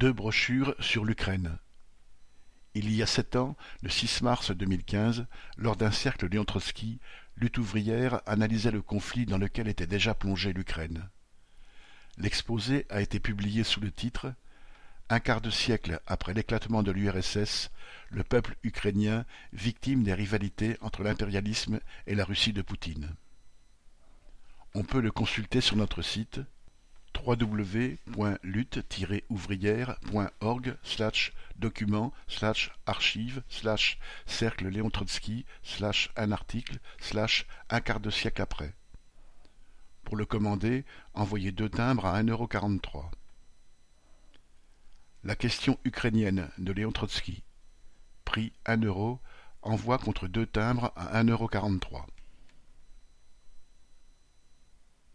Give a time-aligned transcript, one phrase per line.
[0.00, 1.58] deux brochures sur l'Ukraine.
[2.72, 5.26] Il y a sept ans, le 6 mars 2015,
[5.58, 6.98] lors d'un cercle Léon Trotsky,
[7.36, 11.08] Lutte ouvrière analysait le conflit dans lequel était déjà plongée l'Ukraine.
[12.16, 14.32] L'exposé a été publié sous le titre
[15.10, 17.70] un quart de siècle après l'éclatement de l'URSS,
[18.10, 23.14] le peuple ukrainien victime des rivalités entre l'impérialisme et la Russie de Poutine.
[24.74, 26.40] On peut le consulter sur notre site
[27.14, 27.96] wwwlutte
[29.28, 30.76] ouvrièreorg
[31.56, 32.12] documents
[32.86, 33.42] archives
[34.26, 34.90] cercle léon
[35.66, 36.78] slash un article
[37.68, 38.72] un quart de siècle après.
[40.04, 40.84] Pour le commander,
[41.14, 43.10] envoyez deux timbres à 1,43
[45.24, 47.42] La question ukrainienne de Léon Trotsky.
[48.24, 49.18] Prix 1 euro.
[49.62, 51.26] Envoi contre deux timbres à un